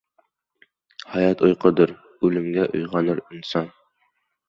[1.11, 1.95] •Hayot uyqudir,
[2.31, 3.73] o‘limla uyg‘onur inson.